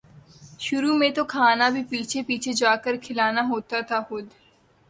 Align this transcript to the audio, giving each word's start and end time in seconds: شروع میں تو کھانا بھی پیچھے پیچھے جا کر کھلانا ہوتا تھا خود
شروع 0.59 0.95
میں 0.97 1.09
تو 1.15 1.23
کھانا 1.33 1.67
بھی 1.69 1.83
پیچھے 1.89 2.21
پیچھے 2.27 2.53
جا 2.53 2.75
کر 2.83 2.95
کھلانا 3.03 3.41
ہوتا 3.49 3.81
تھا 3.89 3.99
خود 4.09 4.25